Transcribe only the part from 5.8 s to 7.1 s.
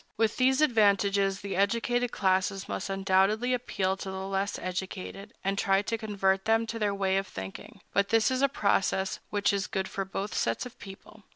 to convert them to their